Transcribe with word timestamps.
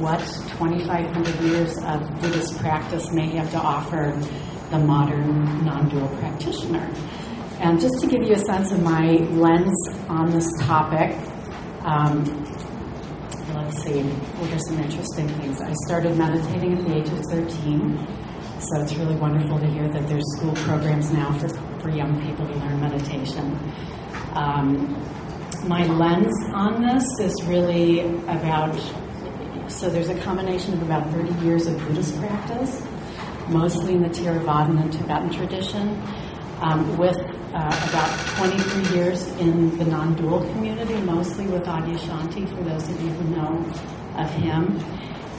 what 0.00 0.20
2,500 0.58 1.40
years 1.40 1.76
of 1.78 2.20
Buddhist 2.20 2.58
practice 2.58 3.10
may 3.12 3.28
have 3.30 3.50
to 3.50 3.58
offer 3.58 4.16
the 4.70 4.78
modern 4.78 5.64
non 5.64 5.88
dual 5.88 6.08
practitioner. 6.18 6.88
And 7.60 7.80
just 7.80 8.00
to 8.00 8.06
give 8.06 8.22
you 8.22 8.34
a 8.34 8.38
sense 8.38 8.70
of 8.70 8.82
my 8.82 9.16
lens 9.32 9.88
on 10.08 10.30
this 10.30 10.48
topic, 10.60 11.16
um, 11.82 12.24
let's 13.54 13.82
see, 13.82 14.02
what 14.02 14.52
are 14.52 14.58
some 14.60 14.78
interesting 14.78 15.28
things? 15.28 15.60
I 15.60 15.72
started 15.86 16.16
meditating 16.16 16.78
at 16.78 16.84
the 16.84 16.96
age 16.96 17.08
of 17.08 17.18
13, 17.30 18.06
so 18.60 18.80
it's 18.80 18.94
really 18.94 19.16
wonderful 19.16 19.58
to 19.58 19.66
hear 19.66 19.88
that 19.88 20.06
there's 20.08 20.24
school 20.36 20.54
programs 20.54 21.10
now 21.10 21.36
for, 21.38 21.48
for 21.80 21.90
young 21.90 22.20
people 22.22 22.46
to 22.46 22.54
learn 22.54 22.80
meditation. 22.80 23.58
Um, 24.34 25.02
my 25.66 25.84
lens 25.86 26.34
on 26.52 26.82
this 26.82 27.04
is 27.20 27.44
really 27.46 28.00
about 28.26 28.76
so 29.68 29.88
there's 29.90 30.08
a 30.08 30.18
combination 30.20 30.74
of 30.74 30.82
about 30.82 31.10
30 31.10 31.44
years 31.44 31.66
of 31.66 31.78
Buddhist 31.86 32.18
practice, 32.18 32.82
mostly 33.48 33.94
in 33.94 34.02
the 34.02 34.08
Theravadan 34.08 34.80
and 34.80 34.92
Tibetan 34.92 35.30
tradition, 35.30 36.00
um, 36.60 36.96
with 36.96 37.16
uh, 37.16 37.86
about 37.88 38.26
23 38.36 38.96
years 38.96 39.26
in 39.38 39.76
the 39.78 39.84
non-dual 39.84 40.40
community, 40.52 40.94
mostly 41.00 41.46
with 41.46 41.64
Adyashanti, 41.64 42.48
for 42.48 42.62
those 42.64 42.88
of 42.88 43.00
you 43.02 43.10
who 43.10 43.36
know 43.36 43.64
of 44.16 44.30
him. 44.34 44.78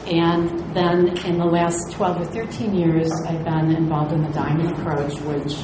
And 0.07 0.75
then 0.75 1.17
in 1.25 1.37
the 1.37 1.45
last 1.45 1.91
12 1.91 2.21
or 2.21 2.25
13 2.25 2.73
years, 2.73 3.11
I've 3.27 3.43
been 3.43 3.71
involved 3.71 4.11
in 4.13 4.23
the 4.23 4.29
Diamond 4.29 4.71
Approach, 4.71 5.19
which 5.21 5.57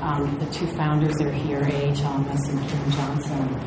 um, 0.00 0.38
the 0.38 0.46
two 0.46 0.66
founders 0.66 1.20
are 1.20 1.30
here, 1.30 1.60
A.H. 1.60 1.98
Almaas 1.98 2.48
and 2.48 2.68
Kim 2.68 2.90
Johnson. 2.92 3.60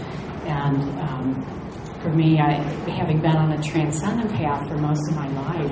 And 0.45 0.99
um, 0.99 1.62
for 2.03 2.09
me, 2.09 2.37
I, 2.37 2.51
having 2.91 3.21
been 3.21 3.35
on 3.35 3.53
a 3.53 3.63
transcendent 3.63 4.31
path 4.33 4.67
for 4.67 4.77
most 4.77 5.09
of 5.09 5.15
my 5.15 5.29
life, 5.29 5.71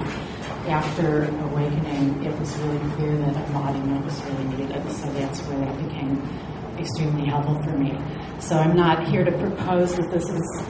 after 0.67 1.25
awakening, 1.25 2.23
it 2.23 2.39
was 2.39 2.57
really 2.59 2.79
clear 2.95 3.17
that 3.17 3.35
embodiment 3.35 4.05
was 4.05 4.23
really 4.23 4.43
needed. 4.55 4.89
So 4.91 5.11
that's 5.11 5.41
where 5.41 5.59
that 5.59 5.77
became 5.77 6.21
extremely 6.79 7.25
helpful 7.25 7.61
for 7.63 7.77
me. 7.77 7.99
So 8.39 8.55
I'm 8.55 8.75
not 8.75 9.09
here 9.09 9.25
to 9.25 9.31
propose 9.31 9.95
that 9.95 10.09
this 10.09 10.29
is 10.29 10.63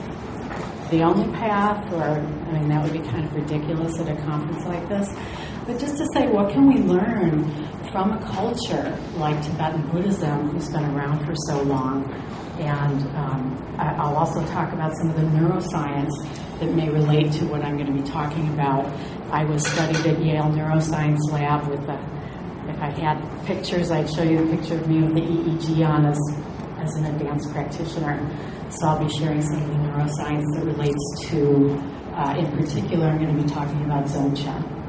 the 0.90 1.02
only 1.02 1.30
path, 1.38 1.90
or 1.92 2.02
I 2.02 2.52
mean, 2.52 2.68
that 2.68 2.82
would 2.82 2.92
be 2.92 3.08
kind 3.08 3.24
of 3.24 3.32
ridiculous 3.32 3.98
at 4.00 4.08
a 4.08 4.20
conference 4.22 4.64
like 4.64 4.88
this. 4.88 5.08
But 5.66 5.78
just 5.78 5.96
to 5.98 6.06
say, 6.12 6.26
what 6.26 6.52
can 6.52 6.66
we 6.66 6.80
learn 6.80 7.44
from 7.92 8.12
a 8.12 8.32
culture 8.32 8.98
like 9.16 9.40
Tibetan 9.44 9.86
Buddhism, 9.90 10.48
who's 10.48 10.70
been 10.70 10.84
around 10.96 11.26
for 11.26 11.34
so 11.46 11.62
long, 11.62 12.10
and 12.58 13.02
um, 13.14 13.76
I'll 13.78 14.16
also 14.16 14.44
talk 14.46 14.72
about 14.72 14.96
some 14.96 15.10
of 15.10 15.16
the 15.16 15.22
neuroscience 15.22 16.10
that 16.58 16.72
may 16.72 16.88
relate 16.88 17.32
to 17.32 17.44
what 17.46 17.62
I'm 17.62 17.76
going 17.76 17.94
to 17.94 18.02
be 18.02 18.08
talking 18.08 18.48
about. 18.54 18.86
I 19.30 19.44
was 19.44 19.66
studied 19.66 20.06
at 20.06 20.24
Yale 20.24 20.44
Neuroscience 20.44 21.30
Lab 21.30 21.68
with 21.68 21.84
the, 21.86 21.94
if 22.70 22.80
I 22.80 22.90
had 22.98 23.44
pictures, 23.44 23.90
I'd 23.90 24.08
show 24.08 24.22
you 24.22 24.42
a 24.42 24.56
picture 24.56 24.74
of 24.74 24.88
me 24.88 25.02
with 25.02 25.14
the 25.14 25.20
EEG 25.20 25.86
on 25.86 26.06
as, 26.06 26.18
as 26.78 26.94
an 26.96 27.04
advanced 27.06 27.52
practitioner. 27.52 28.18
So 28.70 28.86
I'll 28.86 29.04
be 29.04 29.12
sharing 29.12 29.42
some 29.42 29.62
of 29.62 29.68
the 29.68 29.74
neuroscience 29.74 30.44
that 30.54 30.64
relates 30.64 31.30
to, 31.30 31.74
uh, 32.14 32.36
in 32.38 32.56
particular, 32.56 33.06
I'm 33.06 33.18
going 33.18 33.36
to 33.36 33.42
be 33.42 33.48
talking 33.48 33.84
about 33.84 34.06
Dzogchen. 34.06 34.80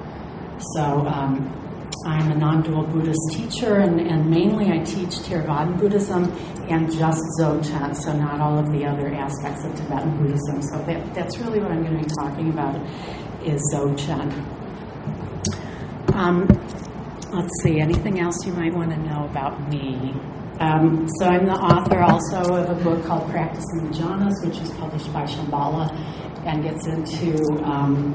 So 0.76 1.06
um, 1.08 1.63
I'm 2.06 2.32
a 2.32 2.36
non-dual 2.36 2.88
Buddhist 2.88 3.20
teacher, 3.32 3.80
and, 3.80 4.00
and 4.00 4.30
mainly 4.30 4.72
I 4.72 4.80
teach 4.84 5.10
Theravadan 5.26 5.80
Buddhism 5.80 6.32
and 6.70 6.92
just 6.92 7.22
Dzogchen, 7.40 7.96
so 7.96 8.14
not 8.14 8.40
all 8.40 8.60
of 8.60 8.72
the 8.72 8.86
other 8.86 9.14
aspects 9.14 9.64
of 9.66 9.76
Tibetan 9.76 10.18
Buddhism. 10.18 10.62
So 10.62 10.78
that, 10.84 11.14
that's 11.14 11.38
really 11.40 11.60
what 11.60 11.72
I'm 11.72 11.84
going 11.84 11.98
to 11.98 12.04
be 12.04 12.14
talking 12.20 12.50
about 12.50 12.76
is 13.46 13.62
Dzogchen. 13.74 14.32
Um, 16.14 16.48
let's 17.32 17.64
see, 17.64 17.80
anything 17.80 18.20
else 18.20 18.46
you 18.46 18.54
might 18.54 18.74
want 18.74 18.92
to 18.92 18.98
know 18.98 19.26
about 19.26 19.70
me? 19.70 20.14
Um, 20.60 21.08
so 21.18 21.26
I'm 21.26 21.46
the 21.46 21.54
author 21.54 22.02
also 22.02 22.38
of 22.54 22.70
a 22.70 22.84
book 22.84 23.04
called 23.06 23.30
Practicing 23.32 23.90
the 23.90 23.98
Jhanas, 23.98 24.46
which 24.46 24.60
was 24.60 24.72
published 24.72 25.12
by 25.12 25.24
Shambhala 25.24 25.90
and 26.46 26.64
gets 26.64 26.86
into 26.88 27.36
um, 27.64 28.14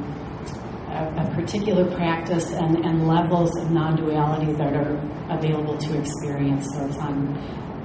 a, 0.99 1.27
a 1.27 1.35
particular 1.35 1.85
practice 1.95 2.51
and, 2.53 2.85
and 2.85 3.07
levels 3.07 3.57
of 3.59 3.71
non-duality 3.71 4.53
that 4.55 4.75
are 4.75 4.97
available 5.31 5.77
to 5.79 5.99
experience. 5.99 6.67
So 6.75 6.87
it's 6.87 6.99
on 6.99 7.37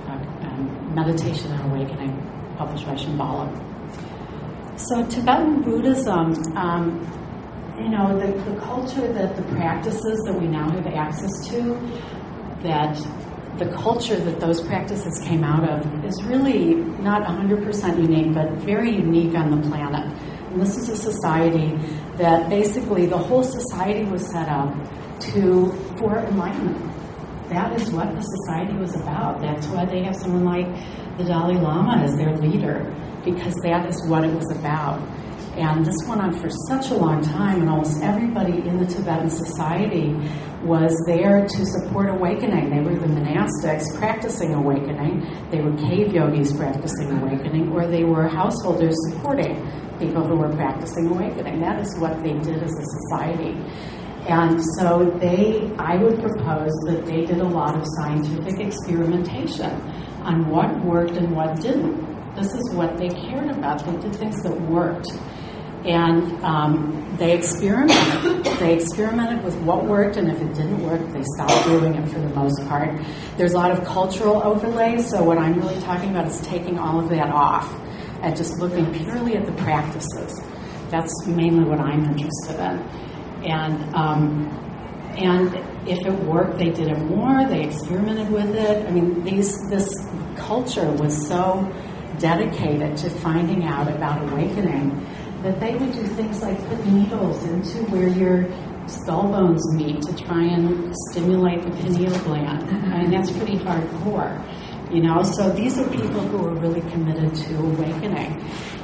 uh, 0.07 0.47
um, 0.47 0.95
meditation 0.95 1.51
and 1.51 1.71
awakening, 1.71 2.55
published 2.57 2.85
by 2.85 2.95
Shambhala. 2.95 3.47
So 4.79 5.05
Tibetan 5.05 5.61
Buddhism, 5.61 6.33
um, 6.57 6.99
you 7.77 7.89
know, 7.89 8.17
the, 8.19 8.31
the 8.49 8.59
culture 8.61 9.11
that 9.13 9.35
the 9.35 9.43
practices 9.55 10.19
that 10.25 10.39
we 10.39 10.47
now 10.47 10.69
have 10.71 10.87
access 10.87 11.47
to, 11.49 11.75
that 12.63 12.95
the 13.57 13.71
culture 13.75 14.15
that 14.15 14.39
those 14.39 14.61
practices 14.61 15.21
came 15.23 15.43
out 15.43 15.69
of 15.69 16.05
is 16.05 16.23
really 16.23 16.73
not 16.73 17.21
100% 17.23 18.01
unique, 18.01 18.33
but 18.33 18.51
very 18.61 18.91
unique 18.91 19.35
on 19.35 19.51
the 19.51 19.69
planet. 19.69 20.11
And 20.53 20.61
this 20.61 20.77
is 20.77 20.87
a 20.87 20.95
society 20.95 21.75
that 22.17 22.47
basically 22.47 23.07
the 23.07 23.17
whole 23.17 23.43
society 23.43 24.03
was 24.03 24.23
set 24.31 24.47
up 24.47 24.71
to 25.31 25.71
for 25.97 26.19
enlightenment. 26.19 26.77
That 27.49 27.73
is 27.81 27.89
what 27.89 28.13
the 28.13 28.21
society 28.21 28.77
was 28.77 28.95
about. 28.95 29.41
That's 29.41 29.65
why 29.67 29.85
they 29.85 30.03
have 30.03 30.15
someone 30.15 30.45
like 30.45 30.67
the 31.17 31.23
Dalai 31.23 31.55
Lama 31.55 32.03
as 32.03 32.15
their 32.17 32.37
leader, 32.37 32.85
because 33.25 33.55
that 33.63 33.89
is 33.89 33.99
what 34.07 34.23
it 34.23 34.31
was 34.31 34.51
about. 34.51 35.01
And 35.57 35.83
this 35.83 35.97
went 36.07 36.21
on 36.21 36.39
for 36.39 36.51
such 36.67 36.91
a 36.91 36.95
long 36.95 37.23
time, 37.23 37.61
and 37.61 37.69
almost 37.69 38.03
everybody 38.03 38.59
in 38.67 38.77
the 38.77 38.85
Tibetan 38.85 39.31
society 39.31 40.13
was 40.63 40.95
there 41.07 41.47
to 41.47 41.65
support 41.65 42.09
awakening. 42.09 42.69
They 42.69 42.79
were 42.79 42.95
the 42.95 43.07
monastics 43.07 43.85
practicing 43.97 44.53
awakening, 44.53 45.25
they 45.49 45.61
were 45.61 45.75
cave 45.77 46.13
yogis 46.13 46.53
practicing 46.53 47.11
awakening, 47.11 47.71
or 47.71 47.87
they 47.87 48.03
were 48.03 48.27
householders 48.27 48.95
supporting 49.09 49.55
people 50.05 50.25
who 50.25 50.35
were 50.35 50.53
practicing 50.55 51.07
awakening. 51.07 51.59
That 51.61 51.79
is 51.79 51.97
what 51.97 52.21
they 52.23 52.33
did 52.33 52.61
as 52.61 52.71
a 52.71 52.83
society. 52.83 53.57
And 54.27 54.63
so 54.77 55.17
they, 55.19 55.69
I 55.77 55.97
would 55.97 56.19
propose 56.19 56.71
that 56.87 57.05
they 57.05 57.25
did 57.25 57.39
a 57.39 57.47
lot 57.47 57.75
of 57.75 57.85
scientific 57.97 58.59
experimentation 58.59 59.69
on 60.23 60.49
what 60.49 60.79
worked 60.85 61.17
and 61.17 61.35
what 61.35 61.59
didn't. 61.59 62.35
This 62.35 62.53
is 62.53 62.73
what 62.73 62.97
they 62.97 63.09
cared 63.09 63.49
about. 63.49 63.85
They 63.85 63.97
did 63.97 64.15
things 64.15 64.41
that 64.43 64.59
worked. 64.61 65.09
And 65.83 66.41
um, 66.45 67.15
they 67.17 67.35
experimented. 67.35 68.45
they 68.59 68.75
experimented 68.75 69.43
with 69.43 69.55
what 69.63 69.83
worked, 69.83 70.15
and 70.15 70.29
if 70.29 70.41
it 70.41 70.53
didn't 70.53 70.81
work, 70.81 71.01
they 71.11 71.23
stopped 71.35 71.65
doing 71.65 71.95
it 71.95 72.07
for 72.07 72.19
the 72.19 72.29
most 72.29 72.65
part. 72.69 72.97
There's 73.35 73.51
a 73.51 73.57
lot 73.57 73.71
of 73.71 73.83
cultural 73.85 74.41
overlays, 74.41 75.09
so 75.09 75.21
what 75.21 75.37
I'm 75.37 75.55
really 75.55 75.81
talking 75.81 76.11
about 76.11 76.27
is 76.27 76.39
taking 76.39 76.79
all 76.79 77.01
of 77.01 77.09
that 77.09 77.29
off 77.29 77.69
and 78.23 78.35
just 78.35 78.57
looking 78.59 78.91
purely 78.93 79.35
at 79.35 79.45
the 79.45 79.51
practices. 79.63 80.41
That's 80.89 81.27
mainly 81.27 81.65
what 81.65 81.79
I'm 81.79 82.05
interested 82.05 82.55
in. 82.55 82.79
And 83.43 83.95
um, 83.95 84.47
and 85.17 85.53
if 85.87 85.99
it 86.05 86.13
worked, 86.23 86.57
they 86.57 86.69
did 86.69 86.87
it 86.87 86.99
more. 86.99 87.45
They 87.47 87.65
experimented 87.65 88.31
with 88.31 88.55
it. 88.55 88.87
I 88.87 88.91
mean, 88.91 89.23
these 89.23 89.53
this 89.69 89.89
culture 90.37 90.89
was 90.93 91.27
so 91.27 91.71
dedicated 92.19 92.95
to 92.97 93.09
finding 93.09 93.65
out 93.65 93.91
about 93.91 94.23
awakening 94.31 95.05
that 95.41 95.59
they 95.59 95.75
would 95.75 95.91
do 95.91 96.03
things 96.03 96.41
like 96.41 96.57
put 96.69 96.85
needles 96.85 97.43
into 97.43 97.83
where 97.91 98.07
your 98.07 98.47
skull 98.87 99.23
bones 99.23 99.61
meet 99.75 100.01
to 100.01 100.15
try 100.15 100.43
and 100.43 100.93
stimulate 101.09 101.61
the 101.63 101.71
pineal 101.71 102.17
gland. 102.19 102.63
I 102.93 103.01
mean, 103.01 103.11
that's 103.11 103.31
pretty 103.31 103.57
hardcore. 103.57 104.41
You 104.93 105.01
know, 105.01 105.23
so 105.23 105.49
these 105.49 105.79
are 105.79 105.89
people 105.89 106.21
who 106.21 106.45
are 106.45 106.53
really 106.53 106.81
committed 106.91 107.33
to 107.33 107.57
awakening. 107.57 108.39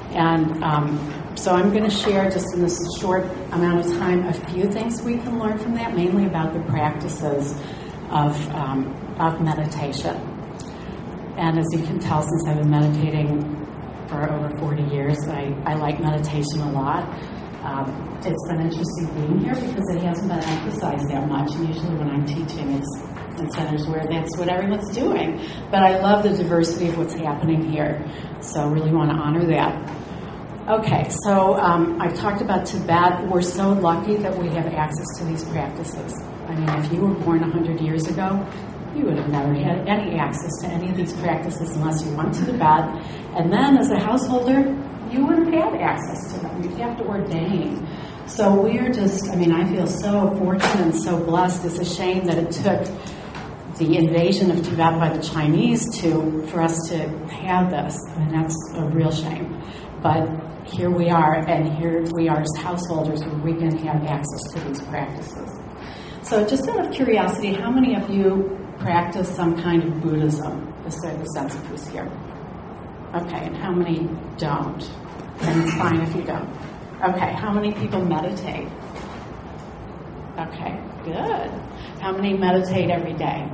And 0.10 0.64
um, 0.64 1.36
so 1.36 1.54
I'm 1.54 1.70
going 1.70 1.84
to 1.84 1.96
share 1.96 2.28
just 2.32 2.48
in 2.56 2.64
this 2.64 2.80
short 3.00 3.26
amount 3.52 3.86
of 3.86 3.94
time 4.00 4.26
a 4.26 4.34
few 4.50 4.72
things 4.72 5.04
we 5.04 5.18
can 5.18 5.38
learn 5.38 5.60
from 5.60 5.76
that, 5.76 5.96
mainly 5.96 6.26
about 6.26 6.54
the 6.54 6.62
practices 6.62 7.52
of, 8.10 8.50
um, 8.56 8.88
of 9.20 9.40
meditation. 9.40 10.16
And 11.38 11.60
as 11.60 11.68
you 11.74 11.84
can 11.84 12.00
tell, 12.00 12.24
since 12.24 12.48
I've 12.48 12.58
been 12.58 12.72
meditating 12.72 14.08
for 14.08 14.34
over 14.34 14.58
40 14.58 14.82
years, 14.92 15.20
I, 15.28 15.56
I 15.68 15.76
like 15.76 16.00
meditation 16.00 16.62
a 16.62 16.72
lot. 16.72 17.04
Um, 17.64 18.20
it's 18.26 18.48
been 18.48 18.62
interesting 18.62 19.06
being 19.14 19.40
here 19.42 19.54
because 19.54 19.88
it 19.94 20.02
hasn't 20.02 20.28
been 20.28 20.44
emphasized 20.44 21.08
that 21.10 21.28
much. 21.28 21.54
And 21.54 21.68
usually 21.68 21.96
when 21.98 22.10
I'm 22.10 22.26
teaching, 22.26 22.72
it's 22.72 23.09
in 23.40 23.50
centers 23.52 23.88
where 23.88 24.06
that's 24.06 24.38
what 24.38 24.50
everyone's 24.50 24.90
doing. 24.90 25.42
But 25.72 25.84
I 25.84 26.00
love 26.00 26.24
the 26.24 26.36
diversity 26.36 26.90
of 26.90 26.98
what's 26.98 27.14
happening 27.14 27.72
here. 27.72 28.04
So 28.42 28.62
I 28.62 28.68
really 28.68 28.92
want 28.92 29.12
to 29.12 29.18
honor 29.18 29.46
that. 29.46 30.00
Okay, 30.70 31.10
so 31.24 31.56
um, 31.56 32.00
I've 32.00 32.14
talked 32.14 32.42
about 32.42 32.68
Tibet. 32.68 33.28
We're 33.28 33.42
so 33.42 33.74
lucky 33.74 34.18
that 34.18 34.38
we 34.38 34.50
have 34.50 34.68
access 34.68 35.08
to 35.18 35.26
these 35.26 35.44
practices. 35.46 36.14
I 36.48 36.56
mean, 36.56 36.70
if 36.84 36.92
you 36.94 37.02
were 37.02 37.16
born 37.16 37.42
100 37.42 37.82
years 37.82 38.08
ago, 38.08 38.48
you 38.96 39.06
would 39.06 39.18
have 39.18 39.30
never 39.30 39.54
had 39.54 39.88
any 39.88 40.20
access 40.20 40.52
to 40.62 40.68
any 40.68 40.90
of 40.90 40.98
these 40.98 41.14
practices 41.14 41.76
unless 41.76 42.06
you 42.06 42.14
went 42.16 42.34
to 42.36 42.46
Tibet. 42.46 42.86
And 43.36 43.52
then, 43.52 43.78
as 43.78 43.90
a 43.90 44.00
householder, 44.00 44.60
you 45.12 45.26
wouldn't 45.26 45.54
have 45.56 45.74
access 45.74 46.34
to 46.34 46.40
them. 46.42 46.62
You'd 46.62 46.78
have 46.80 46.98
to 46.98 47.04
ordain. 47.06 47.88
So 48.28 48.54
we're 48.54 48.94
just, 48.94 49.28
I 49.30 49.36
mean, 49.36 49.52
I 49.52 49.68
feel 49.68 49.88
so 49.88 50.36
fortunate 50.38 50.82
and 50.82 50.96
so 50.96 51.18
blessed. 51.24 51.66
It's 51.66 51.80
a 51.80 51.86
shame 51.86 52.26
that 52.26 52.38
it 52.38 52.52
took 52.52 52.86
the 53.80 53.96
invasion 53.96 54.52
of 54.52 54.62
Tibet 54.62 55.00
by 55.00 55.10
the 55.10 55.24
Chinese 55.24 55.90
to 56.02 56.46
for 56.48 56.62
us 56.62 56.78
to 56.90 56.98
have 57.30 57.72
this. 57.72 57.98
and 58.18 58.34
that's 58.34 58.74
a 58.76 58.84
real 58.90 59.10
shame. 59.10 59.58
But 60.04 60.28
here 60.68 60.92
we 60.92 61.10
are, 61.10 61.36
and 61.48 61.74
here 61.78 62.04
we 62.14 62.28
are 62.28 62.42
as 62.42 62.62
householders 62.62 63.24
where 63.24 63.36
we 63.36 63.54
can 63.54 63.76
have 63.80 64.04
access 64.04 64.44
to 64.54 64.60
these 64.68 64.82
practices. 64.82 65.58
So, 66.24 66.46
just 66.46 66.68
out 66.68 66.86
of 66.86 66.92
curiosity, 66.92 67.54
how 67.54 67.72
many 67.72 67.96
of 67.96 68.10
you 68.10 68.58
practice 68.80 69.34
some 69.34 69.62
kind 69.62 69.82
of 69.82 70.02
Buddhism? 70.02 70.68
A 70.86 70.92
sense 70.92 71.56
of 71.56 71.66
who's 71.68 71.88
here. 71.88 72.12
Okay, 73.16 73.46
and 73.46 73.56
how 73.56 73.72
many 73.72 74.10
don't? 74.38 74.84
And 75.42 75.64
it's 75.64 75.74
fine 75.76 76.02
if 76.02 76.16
you 76.16 76.24
don't. 76.24 76.50
Okay, 77.02 77.34
how 77.34 77.54
many 77.54 77.72
people 77.74 78.04
meditate? 78.04 78.68
Okay, 80.38 80.82
good. 81.06 81.50
How 82.02 82.12
many 82.12 82.34
meditate 82.34 82.90
every 82.90 83.14
day? 83.14 83.50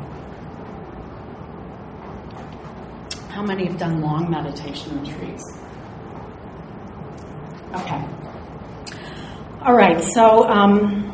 How 3.35 3.43
many 3.43 3.65
have 3.65 3.77
done 3.77 3.99
long 3.99 4.31
meditation 4.31 4.97
retreats? 5.01 5.43
Okay. 7.73 8.01
All 9.61 9.75
right, 9.75 10.01
so 10.01 10.47
um, 10.47 11.11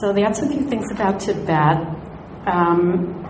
so 0.00 0.14
that's 0.14 0.40
a 0.40 0.48
few 0.48 0.62
things 0.62 0.90
about 0.90 1.20
Tibet. 1.20 1.76
Um, 2.46 3.22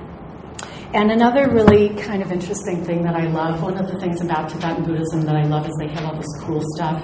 and 0.95 1.11
another 1.11 1.51
really 1.51 1.89
kind 1.97 2.23
of 2.23 2.31
interesting 2.31 2.85
thing 2.85 3.03
that 3.03 3.17
I 3.17 3.27
love, 3.27 3.61
one 3.61 3.77
of 3.77 3.91
the 3.91 3.99
things 3.99 4.21
about 4.21 4.49
Tibetan 4.49 4.85
Buddhism 4.85 5.23
that 5.23 5.35
I 5.35 5.47
love 5.47 5.67
is 5.67 5.75
they 5.81 5.89
have 5.89 6.05
all 6.05 6.15
this 6.15 6.33
cool 6.43 6.63
stuff. 6.77 7.03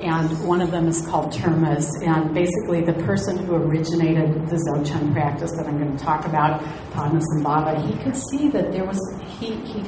And 0.00 0.30
one 0.48 0.62
of 0.62 0.70
them 0.70 0.88
is 0.88 1.06
called 1.06 1.30
termas. 1.30 1.86
And 2.02 2.32
basically, 2.34 2.80
the 2.80 2.94
person 3.04 3.36
who 3.36 3.56
originated 3.56 4.48
the 4.48 4.56
Dzogchen 4.56 5.12
practice 5.12 5.50
that 5.58 5.66
I'm 5.66 5.76
going 5.76 5.94
to 5.94 6.02
talk 6.02 6.24
about, 6.24 6.62
Padmasambhava, 6.92 7.86
he 7.86 8.02
could 8.02 8.16
see 8.16 8.48
that 8.48 8.72
there 8.72 8.86
was, 8.86 8.98
he, 9.40 9.54
he 9.64 9.82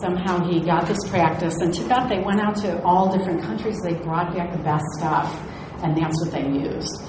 somehow 0.00 0.44
he 0.48 0.60
got 0.60 0.86
this 0.86 0.98
practice. 1.08 1.54
In 1.60 1.72
Tibet, 1.72 2.08
they 2.08 2.20
went 2.20 2.40
out 2.40 2.56
to 2.56 2.82
all 2.82 3.16
different 3.16 3.42
countries, 3.42 3.80
they 3.82 3.94
brought 3.94 4.34
back 4.34 4.52
the 4.52 4.62
best 4.62 4.84
stuff, 4.98 5.34
and 5.82 5.96
that's 5.96 6.20
what 6.22 6.32
they 6.32 6.46
used. 6.46 7.02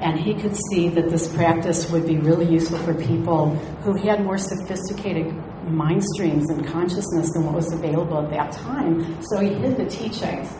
And 0.00 0.18
he 0.18 0.34
could 0.34 0.56
see 0.70 0.88
that 0.88 1.10
this 1.10 1.32
practice 1.34 1.90
would 1.90 2.06
be 2.06 2.18
really 2.18 2.46
useful 2.46 2.78
for 2.78 2.94
people 2.94 3.50
who 3.84 3.94
had 3.94 4.24
more 4.24 4.38
sophisticated 4.38 5.32
mind 5.64 6.02
streams 6.14 6.50
and 6.50 6.66
consciousness 6.66 7.32
than 7.32 7.44
what 7.44 7.54
was 7.54 7.72
available 7.72 8.18
at 8.18 8.30
that 8.30 8.52
time. 8.52 9.22
So 9.22 9.40
he 9.40 9.54
hid 9.54 9.76
the 9.76 9.86
teachings, 9.86 10.52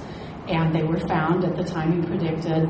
and 0.49 0.75
they 0.75 0.85
were 0.85 1.01
found 1.09 1.45
at 1.45 1.57
the 1.57 1.65
time 1.65 2.01
he 2.01 2.07
predicted. 2.07 2.69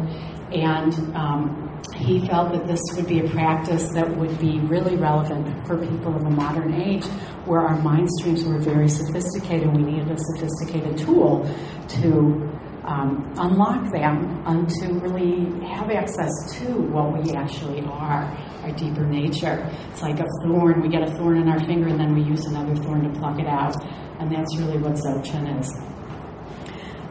And 0.52 1.16
um, 1.16 1.80
he 1.94 2.26
felt 2.26 2.52
that 2.52 2.66
this 2.66 2.80
would 2.94 3.06
be 3.06 3.20
a 3.20 3.28
practice 3.28 3.88
that 3.94 4.16
would 4.16 4.38
be 4.38 4.60
really 4.60 4.96
relevant 4.96 5.66
for 5.66 5.78
people 5.78 6.14
of 6.14 6.22
a 6.24 6.30
modern 6.30 6.74
age 6.74 7.04
where 7.46 7.60
our 7.60 7.80
mind 7.80 8.08
streams 8.18 8.44
were 8.44 8.58
very 8.58 8.88
sophisticated 8.88 9.74
we 9.74 9.82
needed 9.82 10.10
a 10.10 10.16
sophisticated 10.18 10.98
tool 10.98 11.48
to 11.88 12.50
um, 12.84 13.32
unlock 13.36 13.92
them 13.92 14.42
and 14.46 14.68
to 14.68 14.92
really 14.94 15.44
have 15.68 15.90
access 15.90 16.30
to 16.58 16.64
what 16.90 17.12
we 17.12 17.32
actually 17.32 17.80
are, 17.82 18.24
our 18.62 18.72
deeper 18.72 19.06
nature. 19.06 19.68
It's 19.90 20.02
like 20.02 20.18
a 20.18 20.26
thorn. 20.42 20.82
We 20.82 20.88
get 20.88 21.02
a 21.02 21.12
thorn 21.14 21.38
in 21.38 21.48
our 21.48 21.60
finger 21.64 21.88
and 21.88 21.98
then 21.98 22.14
we 22.14 22.22
use 22.22 22.44
another 22.46 22.74
thorn 22.76 23.04
to 23.04 23.20
pluck 23.20 23.38
it 23.38 23.46
out. 23.46 23.76
And 24.18 24.32
that's 24.32 24.56
really 24.58 24.78
what 24.78 24.94
Dzogchen 24.94 25.60
is. 25.60 25.72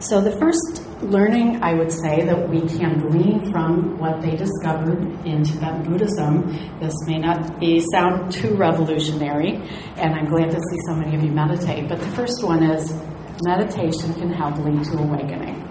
So, 0.06 0.20
the 0.20 0.32
first 0.32 0.82
learning 1.02 1.62
I 1.62 1.74
would 1.74 1.92
say 1.92 2.24
that 2.24 2.48
we 2.48 2.60
can 2.60 3.00
glean 3.00 3.50
from 3.52 3.98
what 3.98 4.22
they 4.22 4.36
discovered 4.36 5.00
in 5.26 5.44
Tibetan 5.44 5.82
Buddhism, 5.84 6.46
this 6.80 6.94
may 7.06 7.18
not 7.18 7.58
be 7.60 7.80
sound 7.92 8.32
too 8.32 8.54
revolutionary, 8.54 9.56
and 9.96 10.14
I'm 10.14 10.26
glad 10.26 10.50
to 10.50 10.60
see 10.70 10.78
so 10.86 10.94
many 10.94 11.16
of 11.16 11.22
you 11.22 11.30
meditate, 11.30 11.88
but 11.88 12.00
the 12.00 12.10
first 12.10 12.42
one 12.42 12.62
is 12.62 12.92
meditation 13.44 14.14
can 14.14 14.32
help 14.32 14.56
lead 14.58 14.84
to 14.84 14.98
awakening. 14.98 15.68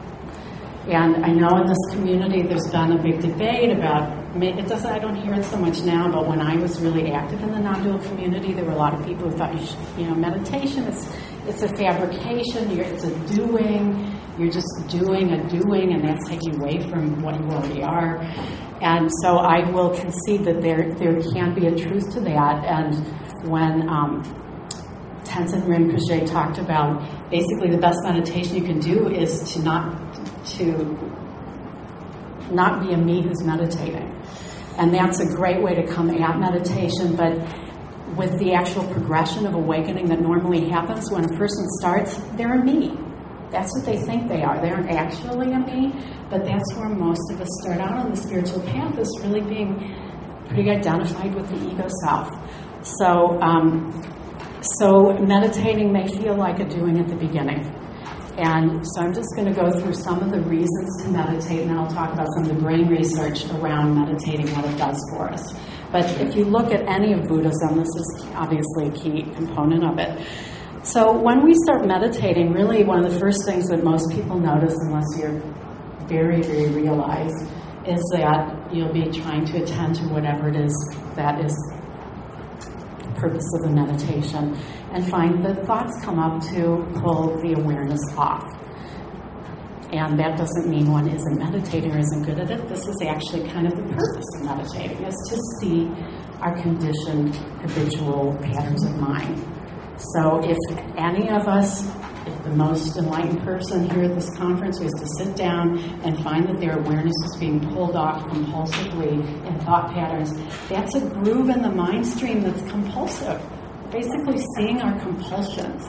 And 0.88 1.24
I 1.24 1.30
know 1.32 1.62
in 1.62 1.68
this 1.68 1.96
community 1.96 2.42
there's 2.42 2.68
been 2.70 2.92
a 2.92 3.02
big 3.02 3.22
debate 3.22 3.72
about 3.72 4.20
it 4.36 4.68
doesn't 4.68 4.90
I 4.90 4.98
don't 4.98 5.16
hear 5.16 5.34
it 5.34 5.44
so 5.44 5.58
much 5.58 5.82
now, 5.82 6.10
but 6.10 6.28
when 6.28 6.40
I 6.40 6.56
was 6.56 6.80
really 6.82 7.12
active 7.12 7.44
in 7.44 7.52
the 7.52 7.60
non-dual 7.60 8.00
community, 8.00 8.54
there 8.54 8.64
were 8.64 8.72
a 8.72 8.78
lot 8.78 8.94
of 8.94 9.06
people 9.06 9.30
who 9.30 9.38
thought 9.38 9.54
you, 9.60 9.66
should, 9.66 9.78
you 9.98 10.06
know 10.06 10.16
meditation 10.16 10.86
is 10.86 11.06
it's 11.48 11.64
a 11.64 11.68
fabrication, 11.68 12.72
it's 12.80 13.04
a 13.04 13.36
doing, 13.36 14.21
you're 14.38 14.52
just 14.52 14.88
doing 14.88 15.32
a 15.32 15.50
doing, 15.50 15.94
and 15.94 16.08
that's 16.08 16.28
taking 16.28 16.60
away 16.60 16.80
from 16.90 17.22
what 17.22 17.40
you 17.40 17.46
already 17.48 17.84
are. 17.84 18.18
And 18.82 19.10
so 19.22 19.38
I 19.38 19.70
will 19.72 19.92
concede 19.92 20.44
that 20.46 20.62
there 20.62 20.94
there 20.96 21.22
can 21.34 21.54
be 21.54 21.68
a 21.68 21.76
truth 21.76 22.12
to 22.14 22.22
that. 22.22 22.66
And 22.66 22.96
when 23.50 23.88
um, 23.90 24.24
Tenzin 25.24 25.64
Rinpoche 25.64 26.30
talked 26.30 26.58
about 26.58 27.30
basically 27.30 27.70
the 27.70 27.78
best 27.78 28.00
meditation 28.04 28.56
you 28.56 28.64
can 28.64 28.80
do 28.80 29.10
is 29.10 29.54
to 29.54 29.62
not 29.62 30.16
to 30.58 30.98
not 32.52 32.82
be 32.82 32.94
a 32.94 32.98
me 32.98 33.22
who's 33.22 33.44
meditating. 33.44 34.10
And 34.78 34.94
that's 34.94 35.20
a 35.20 35.26
great 35.26 35.62
way 35.62 35.76
to 35.76 35.86
come 35.86 36.10
at 36.10 36.40
meditation, 36.40 37.16
but 37.16 37.34
with 38.16 38.38
the 38.40 38.54
actual 38.54 38.84
progression 38.92 39.46
of 39.46 39.54
awakening 39.54 40.08
that 40.08 40.22
normally 40.22 40.70
happens 40.70 41.12
when 41.12 41.24
a 41.24 41.38
person 41.38 41.66
starts, 41.80 42.18
they're 42.36 42.60
a 42.60 42.64
me. 42.64 42.98
That's 43.52 43.70
what 43.76 43.86
they 43.86 43.98
think 43.98 44.30
they 44.30 44.44
are. 44.44 44.62
They 44.62 44.72
aren't 44.72 44.90
actually 44.90 45.52
a 45.52 45.60
me, 45.60 45.94
but 46.30 46.46
that's 46.46 46.74
where 46.76 46.90
most 46.90 47.32
of 47.32 47.42
us 47.42 47.50
start 47.62 47.82
out 47.82 47.98
on 47.98 48.10
the 48.10 48.16
spiritual 48.16 48.62
path 48.62 48.98
is 48.98 49.10
really 49.24 49.42
being 49.42 49.94
pretty 50.48 50.70
identified 50.70 51.36
with 51.36 51.50
the 51.50 51.70
ego 51.70 51.88
self. 52.04 52.30
So, 52.82 53.40
um, 53.42 53.92
so 54.80 55.14
meditating 55.20 55.92
may 55.92 56.08
feel 56.08 56.36
like 56.36 56.60
a 56.60 56.66
doing 56.66 57.00
at 57.00 57.08
the 57.08 57.16
beginning. 57.16 57.78
And 58.38 58.82
so 58.88 59.02
I'm 59.02 59.14
just 59.14 59.28
going 59.36 59.54
to 59.54 59.54
go 59.54 59.70
through 59.72 59.94
some 59.94 60.22
of 60.22 60.32
the 60.32 60.40
reasons 60.42 61.04
to 61.04 61.10
meditate, 61.10 61.62
and 61.62 61.70
then 61.70 61.78
I'll 61.78 61.92
talk 61.92 62.14
about 62.14 62.28
some 62.36 62.44
of 62.44 62.56
the 62.56 62.62
brain 62.62 62.88
research 62.88 63.46
around 63.52 63.94
meditating, 63.94 64.48
what 64.56 64.66
it 64.66 64.78
does 64.78 64.98
for 65.12 65.30
us. 65.30 65.54
But 65.92 66.10
if 66.22 66.36
you 66.36 66.46
look 66.46 66.72
at 66.72 66.88
any 66.88 67.12
of 67.14 67.28
Buddhism, 67.28 67.78
this 67.78 67.90
is 67.90 68.26
obviously 68.34 68.88
a 68.88 68.92
key 68.92 69.24
component 69.36 69.84
of 69.84 70.00
it. 70.00 70.26
So 70.84 71.12
when 71.12 71.44
we 71.44 71.54
start 71.64 71.86
meditating, 71.86 72.54
really 72.54 72.84
one 72.84 73.06
of 73.06 73.14
the 73.14 73.20
first 73.20 73.46
things 73.46 73.68
that 73.70 73.84
most 73.84 74.10
people 74.10 74.40
notice, 74.40 74.74
unless 74.82 75.06
you're 75.16 75.40
very, 76.08 76.42
very 76.42 76.70
realized, 76.70 77.48
is 77.86 78.02
that 78.14 78.74
you'll 78.74 78.92
be 78.92 79.12
trying 79.12 79.46
to 79.46 79.62
attend 79.62 79.96
to 79.98 80.04
whatever 80.06 80.50
it 80.50 80.56
is 80.56 80.74
that 81.16 81.40
is 81.46 81.54
the 82.98 83.12
purpose 83.14 83.46
of 83.58 83.62
the 83.62 83.70
meditation 83.70 84.58
and 84.92 85.08
find 85.08 85.46
that 85.46 85.68
thoughts 85.68 85.94
come 86.04 86.18
up 86.18 86.42
to 86.50 86.84
pull 87.00 87.40
the 87.44 87.54
awareness 87.54 88.02
off. 88.18 88.44
And 89.94 90.18
that 90.18 90.36
doesn't 90.36 90.68
mean 90.68 90.92
one 90.92 91.08
isn't 91.08 91.38
meditating 91.38 91.92
or 91.92 92.00
isn't 92.00 92.24
good 92.24 92.40
at 92.40 92.50
it. 92.50 92.68
This 92.68 92.88
is 92.88 93.02
actually 93.06 93.48
kind 93.50 93.68
of 93.68 93.76
the 93.76 93.84
purpose 93.84 94.26
of 94.36 94.46
meditating, 94.46 95.04
is 95.04 95.16
to 95.30 95.38
see 95.60 95.92
our 96.42 96.60
conditioned 96.60 97.36
habitual 97.62 98.36
patterns 98.42 98.84
of 98.84 98.98
mind. 98.98 99.61
So 100.14 100.42
if 100.44 100.58
any 100.98 101.30
of 101.30 101.48
us, 101.48 101.86
if 102.26 102.44
the 102.44 102.56
most 102.56 102.98
enlightened 102.98 103.44
person 103.44 103.90
here 103.90 104.04
at 104.04 104.16
this 104.16 104.30
conference 104.38 104.80
was 104.80 104.92
to 104.94 105.08
sit 105.24 105.36
down 105.36 105.78
and 106.04 106.22
find 106.24 106.48
that 106.50 106.60
their 106.60 106.80
awareness 106.80 107.16
is 107.26 107.38
being 107.40 107.60
pulled 107.74 107.96
off 107.96 108.24
compulsively 108.30 109.20
in 109.48 109.60
thought 109.60 109.94
patterns, 109.94 110.34
that's 110.68 110.96
a 110.96 111.02
groove 111.02 111.50
in 111.50 111.62
the 111.62 111.70
mind 111.70 112.06
stream 112.06 112.42
that's 112.42 112.62
compulsive 112.70 113.42
basically 113.92 114.42
seeing 114.56 114.82
our 114.82 114.98
compulsions. 115.00 115.88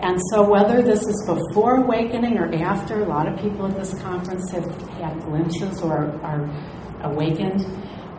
And 0.00 0.18
so, 0.30 0.48
whether 0.48 0.82
this 0.82 1.02
is 1.02 1.24
before 1.26 1.82
awakening 1.82 2.38
or 2.38 2.54
after, 2.54 3.02
a 3.02 3.06
lot 3.06 3.26
of 3.26 3.40
people 3.40 3.66
at 3.66 3.76
this 3.76 3.94
conference 4.00 4.50
have 4.50 4.64
had 4.92 5.20
glimpses 5.22 5.80
or 5.82 6.20
are 6.22 6.48
awakened. 7.02 7.64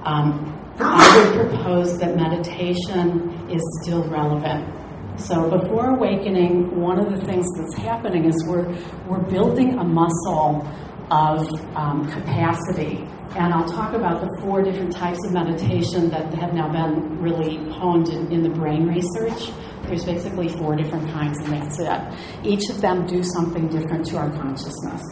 Um, 0.04 0.52
I 0.78 1.18
would 1.18 1.50
propose 1.50 1.98
that 2.00 2.16
meditation 2.16 3.50
is 3.50 3.62
still 3.82 4.04
relevant. 4.10 4.85
So, 5.18 5.50
before 5.50 5.96
awakening, 5.96 6.80
one 6.80 7.00
of 7.00 7.10
the 7.10 7.26
things 7.26 7.48
that's 7.58 7.76
happening 7.76 8.26
is 8.26 8.36
we're, 8.48 8.68
we're 9.08 9.24
building 9.24 9.78
a 9.80 9.84
muscle 9.84 10.68
of 11.10 11.48
um, 11.76 12.10
capacity 12.12 13.08
and 13.36 13.54
I'll 13.54 13.68
talk 13.68 13.94
about 13.94 14.22
the 14.22 14.42
four 14.42 14.62
different 14.62 14.94
types 14.94 15.20
of 15.26 15.34
meditation 15.34 16.10
that 16.10 16.34
have 16.36 16.54
now 16.54 16.72
been 16.72 17.20
really 17.20 17.58
honed 17.74 18.08
in, 18.08 18.32
in, 18.32 18.44
the 18.44 18.50
brain 18.50 18.88
research. 18.88 19.52
There's 19.84 20.06
basically 20.06 20.48
four 20.48 20.78
different 20.78 21.12
kinds, 21.12 21.38
and 21.40 21.52
that's 21.52 21.78
it. 21.78 22.48
Each 22.48 22.70
of 22.70 22.80
them 22.80 23.06
do 23.06 23.24
something 23.24 23.68
different 23.68 24.06
to 24.08 24.18
our 24.18 24.32
consciousness. 24.32 25.04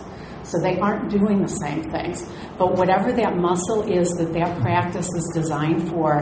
So 0.44 0.58
they 0.58 0.80
aren't 0.80 1.12
doing 1.12 1.42
the 1.42 1.50
same 1.50 1.84
things. 1.92 2.26
But 2.58 2.78
whatever 2.78 3.12
that 3.12 3.36
muscle 3.36 3.92
is 3.92 4.10
that 4.12 4.32
that 4.32 4.62
practice 4.62 5.10
is 5.14 5.30
designed 5.34 5.90
for, 5.90 6.22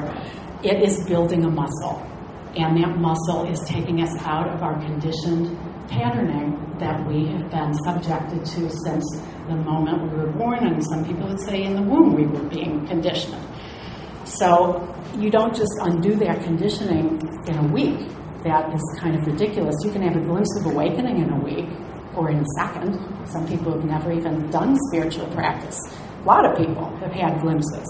it 0.63 0.81
is 0.81 1.05
building 1.05 1.45
a 1.45 1.51
muscle. 1.51 2.10
And 2.55 2.77
that 2.77 2.97
muscle 2.97 3.47
is 3.49 3.59
taking 3.61 4.01
us 4.01 4.13
out 4.23 4.49
of 4.49 4.61
our 4.61 4.79
conditioned 4.81 5.57
patterning 5.87 6.75
that 6.79 7.05
we 7.07 7.27
have 7.27 7.49
been 7.49 7.73
subjected 7.85 8.43
to 8.45 8.69
since 8.69 9.05
the 9.47 9.55
moment 9.55 10.01
we 10.03 10.17
were 10.17 10.31
born, 10.31 10.65
and 10.65 10.83
some 10.85 11.05
people 11.05 11.27
would 11.27 11.39
say 11.39 11.63
in 11.63 11.75
the 11.75 11.81
womb 11.81 12.13
we 12.13 12.25
were 12.25 12.43
being 12.49 12.85
conditioned. 12.87 13.45
So 14.25 14.87
you 15.17 15.29
don't 15.29 15.55
just 15.55 15.71
undo 15.81 16.15
that 16.15 16.43
conditioning 16.43 17.21
in 17.47 17.57
a 17.57 17.67
week. 17.67 17.99
That 18.43 18.73
is 18.73 18.81
kind 18.99 19.15
of 19.15 19.25
ridiculous. 19.25 19.75
You 19.83 19.91
can 19.91 20.01
have 20.01 20.15
a 20.15 20.21
glimpse 20.21 20.57
of 20.59 20.65
awakening 20.65 21.19
in 21.19 21.29
a 21.29 21.39
week 21.39 21.69
or 22.15 22.31
in 22.31 22.39
a 22.39 22.45
second. 22.57 22.97
Some 23.27 23.47
people 23.47 23.73
have 23.73 23.85
never 23.85 24.11
even 24.11 24.49
done 24.49 24.75
spiritual 24.89 25.27
practice. 25.27 25.79
A 26.23 26.25
lot 26.25 26.45
of 26.45 26.57
people 26.57 26.85
have 26.97 27.11
had 27.11 27.41
glimpses. 27.41 27.87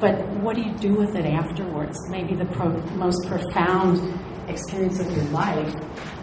But 0.00 0.28
what 0.42 0.54
do 0.54 0.62
you 0.62 0.72
do 0.74 0.94
with 0.94 1.16
it 1.16 1.26
afterwards? 1.26 1.98
Maybe 2.08 2.34
the 2.34 2.46
pro- 2.46 2.80
most 2.94 3.26
profound 3.26 3.98
experience 4.48 5.00
of 5.00 5.10
your 5.14 5.24
life. 5.26 5.74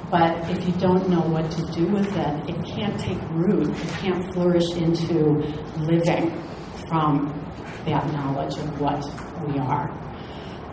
But 0.10 0.50
if 0.50 0.66
you 0.66 0.74
don't 0.74 1.10
know 1.10 1.22
what 1.22 1.52
to 1.52 1.62
do 1.74 1.88
with 1.88 2.16
it, 2.16 2.50
it 2.50 2.66
can't 2.66 2.98
take 3.00 3.20
root. 3.32 3.70
It 3.70 3.90
can't 4.00 4.34
flourish 4.34 4.72
into 4.76 5.44
living 5.78 6.32
from 6.88 7.34
that 7.86 8.06
knowledge 8.14 8.58
of 8.58 8.80
what 8.80 9.04
we 9.46 9.60
are. 9.60 9.92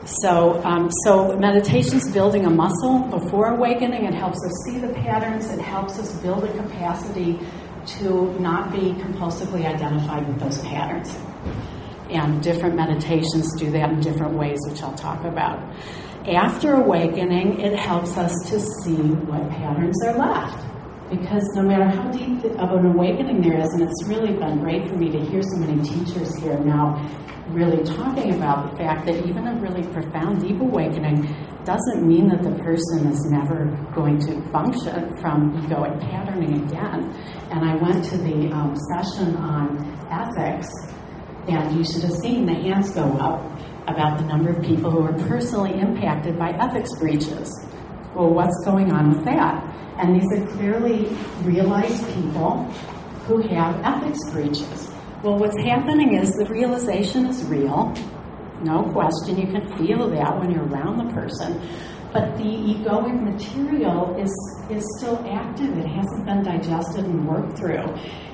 So, 0.04 0.62
um, 0.64 0.90
so 1.04 1.36
meditation's 1.38 2.10
building 2.12 2.44
a 2.44 2.50
muscle 2.50 3.00
before 3.10 3.54
awakening. 3.54 4.04
It 4.04 4.14
helps 4.14 4.38
us 4.44 4.52
see 4.66 4.78
the 4.78 4.92
patterns. 4.94 5.50
It 5.50 5.60
helps 5.60 5.98
us 5.98 6.12
build 6.20 6.44
a 6.44 6.52
capacity 6.52 7.38
to 7.98 8.38
not 8.40 8.72
be 8.72 8.94
compulsively 8.94 9.64
identified 9.64 10.26
with 10.28 10.38
those 10.40 10.60
patterns. 10.62 11.16
And 12.10 12.42
different 12.42 12.76
meditations 12.76 13.54
do 13.58 13.70
that 13.70 13.90
in 13.90 14.00
different 14.00 14.34
ways, 14.34 14.58
which 14.68 14.82
I'll 14.82 14.94
talk 14.94 15.24
about. 15.24 15.58
After 16.26 16.74
awakening, 16.74 17.60
it 17.60 17.78
helps 17.78 18.16
us 18.16 18.32
to 18.50 18.60
see 18.60 18.96
what 18.96 19.48
patterns 19.50 20.02
are 20.04 20.16
left. 20.16 20.68
Because 21.10 21.44
no 21.54 21.62
matter 21.62 21.84
how 21.84 22.10
deep 22.10 22.44
of 22.44 22.72
an 22.72 22.86
awakening 22.86 23.42
there 23.42 23.60
is, 23.60 23.68
and 23.74 23.82
it's 23.82 24.04
really 24.06 24.32
been 24.32 24.60
great 24.60 24.88
for 24.88 24.96
me 24.96 25.10
to 25.10 25.20
hear 25.20 25.42
so 25.42 25.58
many 25.58 25.82
teachers 25.82 26.34
here 26.36 26.58
now 26.60 26.96
really 27.52 27.82
talking 27.84 28.34
about 28.34 28.70
the 28.70 28.76
fact 28.76 29.06
that 29.06 29.26
even 29.26 29.46
a 29.46 29.54
really 29.60 29.82
profound 29.92 30.40
deep 30.40 30.60
awakening 30.60 31.22
doesn't 31.64 32.06
mean 32.06 32.28
that 32.28 32.42
the 32.42 32.50
person 32.62 33.06
is 33.06 33.24
never 33.30 33.66
going 33.94 34.18
to 34.18 34.40
function 34.50 35.14
from 35.20 35.52
egoic 35.62 36.00
patterning 36.00 36.64
again. 36.64 37.12
And 37.50 37.64
I 37.64 37.76
went 37.76 38.04
to 38.06 38.16
the 38.18 38.50
um, 38.52 38.74
session 38.90 39.36
on 39.36 39.78
ethics, 40.10 40.68
and 41.48 41.76
you 41.76 41.84
should 41.84 42.02
have 42.02 42.12
seen 42.12 42.46
the 42.46 42.54
hands 42.54 42.90
go 42.90 43.04
up 43.18 43.42
about 43.88 44.18
the 44.18 44.24
number 44.24 44.50
of 44.50 44.64
people 44.64 44.90
who 44.90 45.02
are 45.02 45.28
personally 45.28 45.78
impacted 45.78 46.38
by 46.38 46.50
ethics 46.50 46.94
breaches. 46.98 47.50
Well, 48.14 48.30
what's 48.30 48.64
going 48.64 48.92
on 48.92 49.10
with 49.16 49.24
that? 49.24 49.64
And 49.98 50.14
these 50.14 50.30
are 50.38 50.46
clearly 50.52 51.06
realized 51.42 52.06
people 52.14 52.64
who 53.26 53.42
have 53.48 53.80
ethics 53.84 54.30
breaches. 54.30 54.90
Well, 55.22 55.38
what's 55.38 55.58
happening 55.62 56.14
is 56.14 56.32
the 56.32 56.46
realization 56.46 57.26
is 57.26 57.44
real. 57.44 57.94
No 58.62 58.84
question. 58.92 59.38
You 59.38 59.46
can 59.46 59.66
feel 59.78 60.08
that 60.10 60.38
when 60.38 60.50
you're 60.50 60.66
around 60.66 60.98
the 60.98 61.12
person. 61.12 61.60
But 62.12 62.36
the 62.36 62.44
egoic 62.44 63.22
material 63.22 64.14
is, 64.16 64.30
is 64.70 64.84
still 64.98 65.24
active. 65.26 65.78
It 65.78 65.86
hasn't 65.86 66.26
been 66.26 66.42
digested 66.42 67.06
and 67.06 67.26
worked 67.26 67.56
through. 67.56 67.88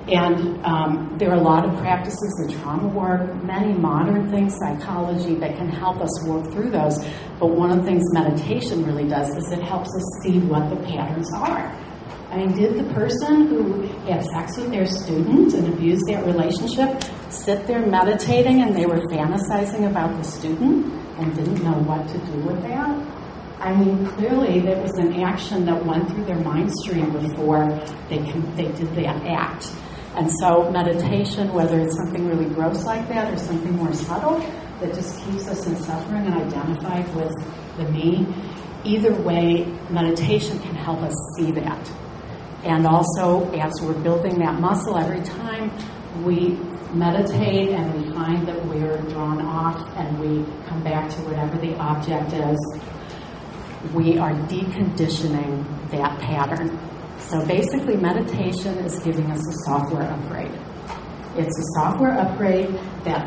And 0.09 0.65
um, 0.65 1.15
there 1.19 1.31
are 1.31 1.37
a 1.37 1.43
lot 1.43 1.65
of 1.65 1.79
practices, 1.79 2.45
the 2.47 2.55
trauma 2.55 2.89
work, 2.89 3.45
many 3.45 3.73
modern 3.73 4.31
things, 4.31 4.57
psychology, 4.59 5.37
that 5.37 5.57
can 5.57 5.69
help 5.69 6.01
us 6.01 6.25
work 6.25 6.51
through 6.51 6.71
those. 6.71 6.99
But 7.39 7.49
one 7.49 7.71
of 7.71 7.79
the 7.79 7.85
things 7.85 8.03
meditation 8.13 8.85
really 8.85 9.07
does 9.07 9.29
is 9.37 9.53
it 9.53 9.63
helps 9.63 9.95
us 9.95 10.23
see 10.23 10.41
what 10.41 10.71
the 10.71 10.77
patterns 10.85 11.33
are. 11.35 11.73
I 12.31 12.37
mean, 12.39 12.57
did 12.57 12.77
the 12.77 12.93
person 12.95 13.47
who 13.47 13.83
had 14.11 14.25
sex 14.25 14.57
with 14.57 14.71
their 14.71 14.87
student 14.87 15.55
and 15.55 15.73
abused 15.73 16.07
that 16.09 16.27
relationship 16.27 17.03
sit 17.31 17.67
there 17.67 17.87
meditating 17.87 18.63
and 18.63 18.75
they 18.75 18.87
were 18.87 19.01
fantasizing 19.09 19.89
about 19.89 20.17
the 20.17 20.25
student 20.25 20.93
and 21.19 21.35
didn't 21.35 21.63
know 21.63 21.79
what 21.87 22.07
to 22.09 22.19
do 22.19 22.41
with 22.41 22.63
that? 22.63 23.18
I 23.61 23.75
mean, 23.75 24.07
clearly 24.07 24.61
there 24.61 24.81
was 24.81 24.93
an 24.99 25.21
action 25.21 25.65
that 25.67 25.85
went 25.85 26.09
through 26.09 26.27
their 26.27 26.39
mind 26.41 26.73
stream 26.73 27.11
before 27.11 27.69
they, 28.09 28.19
can, 28.19 28.55
they 28.55 28.71
did 28.73 28.95
that 28.95 29.27
act. 29.27 29.73
And 30.15 30.31
so, 30.41 30.71
meditation, 30.71 31.53
whether 31.53 31.81
it's 31.81 31.97
something 31.97 32.27
really 32.29 32.53
gross 32.55 32.85
like 32.85 33.09
that 33.09 33.33
or 33.33 33.37
something 33.37 33.77
more 33.77 33.93
subtle 33.93 34.39
that 34.81 34.95
just 34.95 35.25
keeps 35.25 35.49
us 35.49 35.67
in 35.67 35.77
suffering 35.77 36.27
and 36.27 36.35
identified 36.35 37.13
with 37.17 37.33
the 37.79 37.89
me, 37.91 38.27
either 38.85 39.13
way, 39.23 39.65
meditation 39.91 40.59
can 40.61 40.77
help 40.77 41.01
us 41.01 41.15
see 41.37 41.51
that. 41.53 41.91
And 42.63 42.87
also, 42.87 43.51
as 43.53 43.73
we're 43.83 44.01
building 44.03 44.39
that 44.39 44.61
muscle, 44.61 44.97
every 44.97 45.23
time 45.23 45.73
we 46.25 46.51
meditate 46.93 47.71
and 47.71 47.95
we 47.95 48.13
find 48.13 48.47
that 48.47 48.65
we're 48.67 48.99
drawn 49.03 49.41
off 49.41 49.97
and 49.97 50.19
we 50.21 50.45
come 50.67 50.83
back 50.83 51.11
to 51.11 51.17
whatever 51.23 51.59
the 51.59 51.77
object 51.77 52.33
is, 52.33 52.81
we 53.95 54.19
are 54.19 54.33
deconditioning 54.33 55.91
that 55.91 56.19
pattern. 56.21 56.79
So 57.19 57.45
basically, 57.47 57.97
meditation 57.97 58.75
is 58.79 58.99
giving 59.01 59.31
us 59.31 59.47
a 59.47 59.53
software 59.65 60.11
upgrade. 60.11 60.53
It's 61.37 61.59
a 61.59 61.81
software 61.81 62.19
upgrade 62.19 62.69
that 63.05 63.27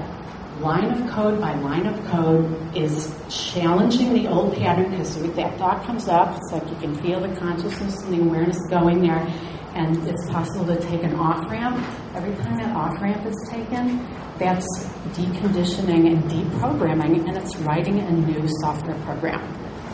line 0.60 0.92
of 0.92 1.10
code 1.10 1.42
by 1.42 1.56
line 1.56 1.88
of 1.88 2.06
code 2.08 2.76
is 2.76 3.14
challenging 3.30 4.14
the 4.14 4.28
old 4.28 4.56
pattern 4.56 4.92
because 4.92 5.16
that 5.36 5.58
thought 5.58 5.84
comes 5.86 6.08
up. 6.08 6.38
It's 6.38 6.52
like 6.52 6.70
you 6.70 6.76
can 6.76 6.96
feel 7.02 7.20
the 7.20 7.36
consciousness 7.40 8.04
and 8.04 8.14
the 8.14 8.22
awareness 8.22 8.60
going 8.70 9.02
there, 9.02 9.26
and 9.74 9.98
it's 10.08 10.30
possible 10.30 10.66
to 10.66 10.80
take 10.80 11.04
an 11.04 11.16
off 11.16 11.50
ramp. 11.50 11.78
Every 12.16 12.36
time 12.44 12.58
that 12.58 12.76
off 12.76 13.02
ramp 13.02 13.26
is 13.26 13.50
taken, 13.50 14.06
that's 14.38 14.68
deconditioning 15.14 16.12
and 16.12 16.24
deprogramming, 16.24 17.28
and 17.28 17.38
it's 17.38 17.56
writing 17.58 18.00
a 18.00 18.12
new 18.12 18.48
software 18.62 19.00
program. 19.04 19.42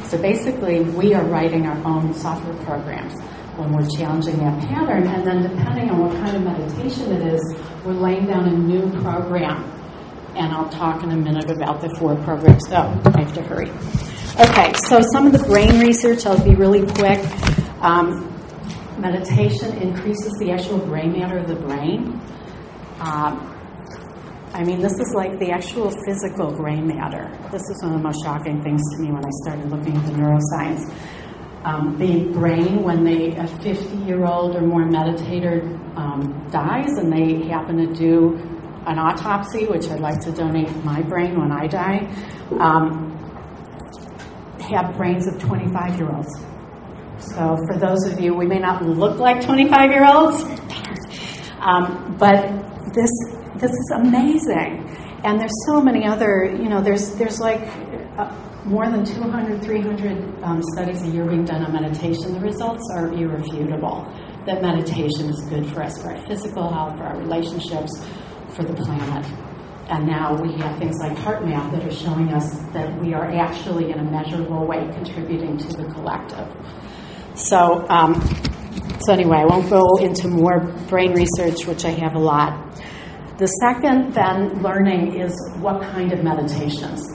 So 0.09 0.17
basically, 0.21 0.81
we 0.81 1.13
are 1.13 1.25
writing 1.25 1.65
our 1.65 1.77
own 1.85 2.13
software 2.13 2.55
programs 2.63 3.19
when 3.57 3.73
we're 3.73 3.87
challenging 3.89 4.37
that 4.37 4.61
pattern, 4.69 5.07
and 5.07 5.25
then 5.25 5.41
depending 5.43 5.89
on 5.89 5.99
what 5.99 6.11
kind 6.13 6.35
of 6.35 6.43
meditation 6.43 7.11
it 7.11 7.33
is, 7.33 7.55
we're 7.83 7.93
laying 7.93 8.27
down 8.27 8.47
a 8.47 8.53
new 8.53 8.89
program 9.01 9.73
and 10.37 10.53
I'll 10.53 10.69
talk 10.69 11.03
in 11.03 11.11
a 11.11 11.17
minute 11.17 11.49
about 11.49 11.81
the 11.81 11.89
four 11.97 12.15
programs. 12.17 12.63
Oh, 12.69 13.01
I 13.05 13.21
have 13.21 13.33
to 13.33 13.41
hurry. 13.41 13.69
Okay, 14.39 14.71
so 14.87 15.01
some 15.11 15.25
of 15.25 15.33
the 15.33 15.43
brain 15.47 15.79
research, 15.79 16.25
I'll 16.25 16.43
be 16.43 16.53
really 16.53 16.85
quick. 16.85 17.19
Um, 17.81 18.33
meditation 18.99 19.75
increases 19.81 20.31
the 20.39 20.51
actual 20.51 20.77
gray 20.77 21.07
matter 21.07 21.39
of 21.39 21.47
the 21.47 21.55
brain. 21.55 22.21
Um, 22.99 23.56
I 24.57 24.63
mean, 24.63 24.81
this 24.81 24.93
is 24.93 25.13
like 25.13 25.37
the 25.37 25.51
actual 25.51 25.91
physical 26.03 26.51
gray 26.51 26.81
matter. 26.81 27.29
This 27.51 27.61
is 27.61 27.77
one 27.83 27.93
of 27.93 27.99
the 27.99 28.03
most 28.03 28.23
shocking 28.23 28.59
things 28.63 28.81
to 28.95 29.03
me 29.03 29.11
when 29.11 29.23
I 29.23 29.29
started 29.43 29.69
looking 29.69 29.95
at 29.95 30.03
the 30.07 30.13
neuroscience. 30.13 30.81
Um, 31.63 31.95
the 31.99 32.23
brain, 32.33 32.81
when 32.81 33.03
they, 33.03 33.35
a 33.35 33.45
50 33.45 33.97
year 33.97 34.25
old 34.25 34.55
or 34.55 34.61
more 34.61 34.81
meditator 34.81 35.61
um, 35.95 36.49
dies 36.49 36.89
and 36.97 37.13
they 37.13 37.47
happen 37.47 37.77
to 37.77 37.93
do 37.93 38.33
an 38.87 38.97
autopsy, 38.97 39.67
which 39.67 39.89
I'd 39.89 39.99
like 39.99 40.21
to 40.21 40.31
donate 40.31 40.75
my 40.83 41.03
brain 41.03 41.39
when 41.39 41.51
I 41.51 41.67
die, 41.67 42.11
um, 42.59 43.13
have 44.59 44.97
brains 44.97 45.27
of 45.27 45.37
25 45.39 45.99
year 45.99 46.11
olds. 46.15 46.33
So, 47.19 47.57
for 47.67 47.77
those 47.77 48.11
of 48.11 48.19
you, 48.19 48.33
we 48.33 48.47
may 48.47 48.57
not 48.57 48.83
look 48.83 49.19
like 49.19 49.45
25 49.45 49.91
year 49.91 50.03
olds, 50.03 50.41
um, 51.59 52.15
but 52.17 52.93
this, 52.95 53.11
this 53.59 53.71
is 53.71 53.91
amazing. 53.95 54.87
And 55.23 55.39
there's 55.39 55.65
so 55.65 55.81
many 55.81 56.05
other, 56.05 56.45
you 56.45 56.69
know, 56.69 56.81
there's, 56.81 57.15
there's 57.15 57.39
like 57.39 57.61
uh, 58.17 58.33
more 58.65 58.89
than 58.89 59.03
200, 59.03 59.63
300 59.63 60.43
um, 60.43 60.61
studies 60.73 61.01
a 61.03 61.07
year 61.07 61.25
being 61.25 61.45
done 61.45 61.63
on 61.63 61.73
meditation. 61.73 62.33
The 62.33 62.39
results 62.39 62.83
are 62.93 63.11
irrefutable 63.13 64.11
that 64.47 64.61
meditation 64.61 65.29
is 65.29 65.45
good 65.49 65.67
for 65.73 65.83
us, 65.83 66.01
for 66.01 66.15
our 66.15 66.25
physical 66.25 66.71
health, 66.71 66.97
for 66.97 67.03
our 67.03 67.17
relationships, 67.17 67.91
for 68.55 68.63
the 68.63 68.73
planet. 68.73 69.25
And 69.89 70.07
now 70.07 70.41
we 70.41 70.53
have 70.53 70.77
things 70.79 70.95
like 70.99 71.17
HeartMath 71.17 71.71
that 71.71 71.85
are 71.85 71.91
showing 71.91 72.33
us 72.33 72.49
that 72.73 72.97
we 72.99 73.13
are 73.13 73.29
actually, 73.31 73.91
in 73.91 73.99
a 73.99 74.03
measurable 74.03 74.65
way, 74.65 74.89
contributing 74.93 75.57
to 75.57 75.67
the 75.67 75.85
collective. 75.85 76.47
So, 77.35 77.85
um, 77.89 78.21
so 79.01 79.13
anyway, 79.13 79.37
I 79.39 79.45
won't 79.45 79.69
go 79.69 79.97
into 79.97 80.29
more 80.29 80.59
brain 80.89 81.13
research, 81.13 81.67
which 81.67 81.85
I 81.85 81.91
have 81.91 82.15
a 82.15 82.19
lot. 82.19 82.81
The 83.37 83.45
second, 83.61 84.15
then, 84.15 84.63
learning 84.63 85.21
is 85.21 85.31
what 85.59 85.79
kind 85.91 86.11
of 86.11 86.23
meditations. 86.23 87.05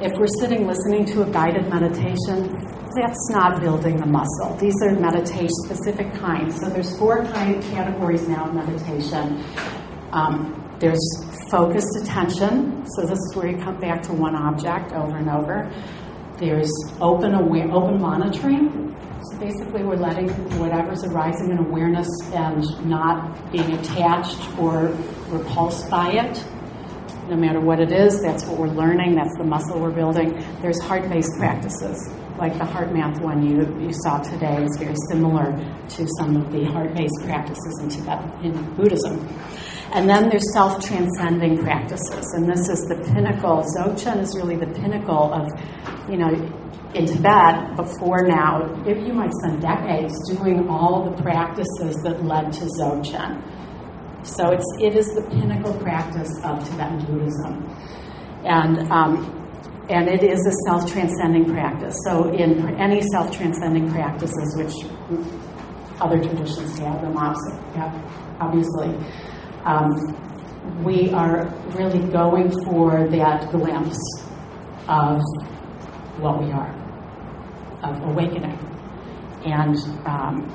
If 0.00 0.10
we're 0.18 0.26
sitting 0.40 0.66
listening 0.66 1.04
to 1.14 1.22
a 1.22 1.30
guided 1.30 1.68
meditation, 1.68 2.50
that's 2.96 3.30
not 3.30 3.60
building 3.60 3.96
the 3.96 4.06
muscle. 4.06 4.56
These 4.56 4.74
are 4.82 4.98
meditation 4.98 5.54
specific 5.66 6.12
kinds. 6.14 6.58
So 6.58 6.68
there's 6.68 6.98
four 6.98 7.24
kind 7.26 7.62
categories 7.62 8.26
now 8.26 8.46
of 8.48 8.54
meditation. 8.54 9.44
Um, 10.10 10.76
there's 10.80 10.98
focused 11.48 11.96
attention, 12.02 12.84
so 12.96 13.06
this 13.06 13.20
is 13.20 13.36
where 13.36 13.46
you 13.46 13.58
come 13.58 13.78
back 13.78 14.02
to 14.02 14.12
one 14.12 14.34
object 14.34 14.90
over 14.90 15.16
and 15.16 15.30
over. 15.30 15.70
There's 16.38 16.70
open 17.00 17.34
aware, 17.34 17.68
open 17.72 18.00
monitoring. 18.00 18.94
So 19.28 19.38
basically, 19.38 19.82
we're 19.82 19.96
letting 19.96 20.28
whatever's 20.60 21.02
arising 21.02 21.50
in 21.50 21.58
awareness 21.58 22.06
and 22.32 22.64
not 22.88 23.50
being 23.50 23.72
attached 23.72 24.38
or 24.56 24.96
repulsed 25.30 25.90
by 25.90 26.12
it. 26.12 26.44
No 27.28 27.34
matter 27.34 27.60
what 27.60 27.80
it 27.80 27.90
is, 27.90 28.22
that's 28.22 28.44
what 28.44 28.56
we're 28.56 28.68
learning. 28.68 29.16
That's 29.16 29.36
the 29.36 29.44
muscle 29.44 29.80
we're 29.80 29.90
building. 29.90 30.32
There's 30.62 30.80
heart-based 30.80 31.32
practices, 31.38 32.08
like 32.38 32.52
the 32.52 32.64
HeartMath 32.64 33.20
one 33.20 33.44
you, 33.44 33.66
you 33.84 33.92
saw 33.92 34.18
today 34.18 34.62
is 34.62 34.76
very 34.78 34.94
similar 35.10 35.50
to 35.88 36.06
some 36.18 36.36
of 36.36 36.52
the 36.52 36.64
heart-based 36.66 37.20
practices 37.24 37.80
in 37.82 37.88
Tibet 37.88 38.44
in 38.44 38.74
Buddhism. 38.76 39.26
And 39.92 40.08
then 40.08 40.28
there's 40.28 40.52
self 40.52 40.84
transcending 40.84 41.58
practices, 41.58 42.32
and 42.34 42.46
this 42.46 42.68
is 42.68 42.80
the 42.88 42.96
pinnacle. 43.12 43.64
Dzogchen 43.74 44.20
is 44.20 44.36
really 44.36 44.56
the 44.56 44.66
pinnacle 44.66 45.32
of, 45.32 45.48
you 46.10 46.18
know, 46.18 46.28
in 46.94 47.06
Tibet 47.06 47.76
before 47.76 48.26
now, 48.26 48.64
if 48.86 48.98
you 49.06 49.12
might 49.12 49.30
spend 49.42 49.60
decades 49.62 50.14
doing 50.30 50.68
all 50.68 51.04
the 51.04 51.22
practices 51.22 51.94
that 52.02 52.24
led 52.24 52.52
to 52.54 52.64
Dzogchen. 52.64 53.42
So 54.26 54.50
it's, 54.50 54.66
it 54.80 54.94
is 54.94 55.06
the 55.14 55.22
pinnacle 55.30 55.74
practice 55.74 56.30
of 56.44 56.64
Tibetan 56.68 57.04
Buddhism. 57.06 57.64
And, 58.44 58.90
um, 58.90 59.34
and 59.88 60.08
it 60.08 60.22
is 60.22 60.44
a 60.46 60.52
self 60.66 60.90
transcending 60.90 61.46
practice. 61.46 61.96
So, 62.04 62.30
in 62.32 62.76
any 62.76 63.00
self 63.12 63.34
transcending 63.36 63.90
practices, 63.90 64.54
which 64.56 64.74
other 66.00 66.22
traditions 66.22 66.78
have 66.78 67.00
them, 67.00 67.16
obviously, 67.16 68.94
um, 69.68 70.82
we 70.82 71.10
are 71.10 71.46
really 71.76 72.00
going 72.10 72.50
for 72.64 73.06
that 73.08 73.50
glimpse 73.50 74.00
of 74.88 75.20
what 76.18 76.42
we 76.42 76.50
are, 76.50 76.74
of 77.82 78.02
awakening. 78.04 78.58
And 79.44 79.76
um, 80.06 80.48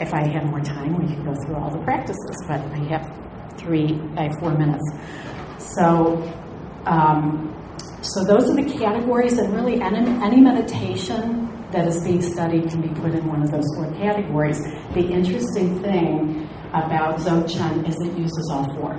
if 0.00 0.14
I 0.14 0.26
had 0.28 0.46
more 0.46 0.60
time, 0.60 0.96
we 0.96 1.12
could 1.12 1.24
go 1.24 1.34
through 1.44 1.56
all 1.56 1.70
the 1.70 1.82
practices, 1.82 2.44
but 2.46 2.60
I 2.60 2.78
have 2.90 3.58
three, 3.58 4.00
I 4.16 4.24
have 4.24 4.38
four 4.38 4.56
minutes. 4.56 4.84
So, 5.58 6.22
um, 6.86 7.52
so 8.00 8.22
those 8.22 8.48
are 8.48 8.54
the 8.54 8.78
categories, 8.78 9.38
and 9.38 9.52
really 9.52 9.80
any, 9.80 9.98
any 10.22 10.40
meditation 10.40 11.52
that 11.72 11.88
is 11.88 12.02
being 12.04 12.22
studied 12.22 12.70
can 12.70 12.80
be 12.80 13.00
put 13.00 13.12
in 13.12 13.26
one 13.26 13.42
of 13.42 13.50
those 13.50 13.66
four 13.74 13.92
categories. 13.94 14.62
The 14.94 15.04
interesting 15.08 15.82
thing 15.82 16.45
about 16.68 17.18
Dzogchen 17.18 17.88
is 17.88 17.96
it 18.00 18.16
uses 18.18 18.50
all 18.52 18.64
four. 18.74 18.94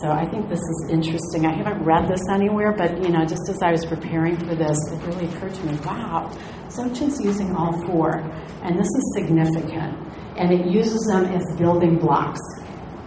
So 0.00 0.10
I 0.10 0.26
think 0.26 0.48
this 0.48 0.58
is 0.60 0.88
interesting. 0.90 1.46
I 1.46 1.54
haven't 1.54 1.84
read 1.84 2.08
this 2.08 2.22
anywhere, 2.32 2.72
but 2.72 3.02
you 3.02 3.10
know, 3.10 3.24
just 3.24 3.48
as 3.48 3.62
I 3.62 3.70
was 3.70 3.84
preparing 3.84 4.36
for 4.36 4.54
this, 4.54 4.76
it 4.90 5.00
really 5.06 5.26
occurred 5.26 5.54
to 5.54 5.66
me, 5.66 5.78
wow, 5.84 6.30
Dzogchen's 6.68 7.20
using 7.22 7.54
all 7.54 7.72
four, 7.86 8.18
and 8.62 8.78
this 8.78 8.88
is 8.88 9.12
significant. 9.14 9.96
And 10.36 10.50
it 10.50 10.66
uses 10.66 11.00
them 11.06 11.26
as 11.26 11.44
building 11.58 11.98
blocks, 11.98 12.40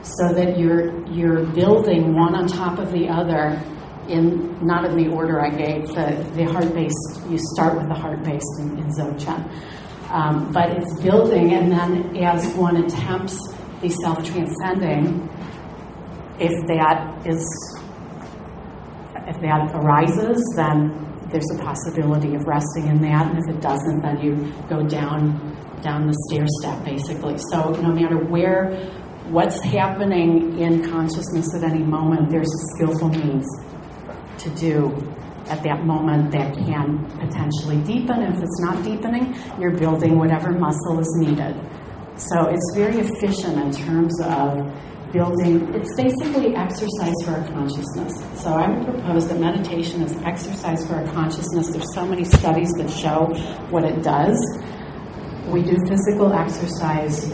so 0.04 0.34
that 0.34 0.60
you're 0.60 1.06
you're 1.08 1.46
building 1.48 2.14
one 2.16 2.36
on 2.36 2.48
top 2.48 2.78
of 2.78 2.92
the 2.92 3.10
other 3.10 3.62
in 4.08 4.64
not 4.66 4.86
in 4.86 4.96
the 4.96 5.10
order 5.10 5.42
I 5.42 5.50
gave. 5.50 5.88
The 5.88 6.24
the 6.36 6.46
heart 6.46 6.72
based 6.74 7.22
you 7.30 7.40
start 7.56 7.76
with 7.76 7.88
the 7.88 7.96
heart 7.96 8.24
based 8.24 8.60
in, 8.60 8.78
in 8.78 8.86
Dzogchen. 8.86 9.50
Um, 10.16 10.54
but 10.54 10.70
it's 10.70 11.02
building, 11.02 11.54
and 11.54 11.70
then 11.70 12.16
as 12.24 12.48
one 12.56 12.78
attempts 12.78 13.38
the 13.82 13.90
self 13.90 14.24
transcending, 14.24 15.28
if 16.40 16.54
that 16.68 17.28
is 17.28 17.44
if 19.28 19.42
that 19.42 19.76
arises, 19.76 20.42
then 20.56 20.96
there's 21.32 21.52
a 21.54 21.62
possibility 21.62 22.34
of 22.34 22.46
resting 22.46 22.88
in 22.88 23.02
that, 23.02 23.28
and 23.28 23.40
if 23.40 23.54
it 23.54 23.62
doesn't, 23.62 24.02
then 24.02 24.22
you 24.22 24.54
go 24.70 24.88
down 24.88 25.36
down 25.82 26.08
the 26.08 26.16
stair 26.30 26.46
step 26.62 26.86
basically. 26.86 27.38
So 27.52 27.72
no 27.82 27.92
matter 27.92 28.18
where 28.18 28.74
what's 29.28 29.60
happening 29.60 30.58
in 30.60 30.90
consciousness 30.90 31.54
at 31.56 31.64
any 31.70 31.84
moment, 31.84 32.30
there's 32.30 32.48
a 32.48 32.62
skillful 32.78 33.10
means 33.10 33.46
to 34.38 34.50
do 34.52 34.96
at 35.48 35.64
that 35.64 35.86
moment 35.86 36.32
that 36.32 36.54
can 36.54 37.06
potentially 37.20 37.78
deepen. 37.84 38.22
If 38.24 38.42
it's 38.42 38.62
not 38.62 38.84
deepening, 38.84 39.36
you're 39.60 39.78
building 39.78 40.18
whatever 40.18 40.52
muscle 40.52 41.00
is 41.00 41.14
needed. 41.18 41.56
So 42.18 42.48
it's 42.48 42.72
very 42.76 43.00
efficient 43.00 43.58
in 43.60 43.72
terms 43.72 44.20
of 44.22 44.72
building, 45.12 45.74
it's 45.74 45.96
basically 45.96 46.56
exercise 46.56 47.14
for 47.24 47.32
our 47.32 47.48
consciousness. 47.48 48.14
So 48.42 48.50
I 48.50 48.70
would 48.70 48.86
propose 48.86 49.28
that 49.28 49.40
meditation 49.40 50.02
is 50.02 50.14
exercise 50.24 50.86
for 50.88 50.96
our 50.96 51.08
consciousness. 51.14 51.70
There's 51.70 51.94
so 51.94 52.06
many 52.06 52.26
studies 52.26 52.70
that 52.78 52.90
show 52.90 53.34
what 53.70 53.84
it 53.86 54.04
does. 54.04 54.38
We 55.48 55.62
do 55.62 55.78
physical 55.88 56.34
exercise. 56.34 57.32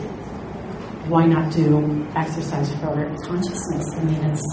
Why 1.08 1.26
not 1.26 1.52
do 1.52 2.08
exercise 2.16 2.72
for 2.76 2.88
our 2.88 3.18
consciousness? 3.26 3.86
I 3.96 4.04
mean, 4.04 4.24
it's 4.26 4.46